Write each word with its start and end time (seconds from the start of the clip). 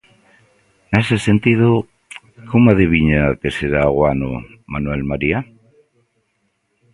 Nese 0.93 1.17
sentido, 1.27 1.67
como 2.51 2.67
adiviña 2.73 3.23
que 3.41 3.49
será 3.57 3.83
o 3.97 3.99
Ano 4.13 4.29
Manuel 4.73 5.03
María? 5.11 5.39